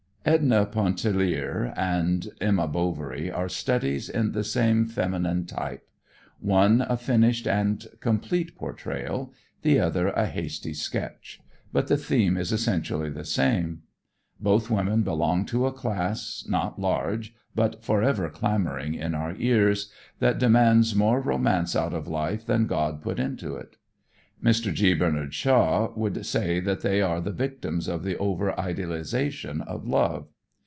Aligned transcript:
"Edna 0.23 0.67
Pontellier" 0.67 1.73
and 1.75 2.27
"Emma 2.39 2.67
Bovary" 2.67 3.31
are 3.31 3.49
studies 3.49 4.07
in 4.07 4.33
the 4.33 4.43
same 4.43 4.85
feminine 4.85 5.47
type; 5.47 5.89
one 6.39 6.81
a 6.87 6.95
finished 6.95 7.47
and 7.47 7.87
complete 8.01 8.55
portrayal, 8.55 9.33
the 9.63 9.79
other 9.79 10.09
a 10.09 10.27
hasty 10.27 10.75
sketch, 10.75 11.41
but 11.73 11.87
the 11.87 11.97
theme 11.97 12.37
is 12.37 12.51
essentially 12.51 13.09
the 13.09 13.25
same. 13.25 13.81
Both 14.39 14.69
women 14.69 15.01
belong 15.01 15.43
to 15.47 15.65
a 15.65 15.73
class, 15.73 16.45
not 16.47 16.77
large, 16.79 17.33
but 17.55 17.83
forever 17.83 18.29
clamoring 18.29 18.93
in 18.93 19.15
our 19.15 19.33
ears, 19.39 19.91
that 20.19 20.37
demands 20.37 20.93
more 20.93 21.19
romance 21.19 21.75
out 21.75 21.95
of 21.95 22.07
life 22.07 22.45
than 22.45 22.67
God 22.67 23.01
put 23.01 23.19
into 23.19 23.55
it. 23.55 23.75
Mr. 24.43 24.73
G. 24.73 24.91
Barnard 24.95 25.31
Shaw 25.35 25.93
would 25.95 26.25
say 26.25 26.59
that 26.61 26.81
they 26.81 26.99
are 26.99 27.21
the 27.21 27.31
victims 27.31 27.87
of 27.87 28.01
the 28.01 28.17
over 28.17 28.59
idealization 28.59 29.61
of 29.61 29.85
love. 29.85 30.25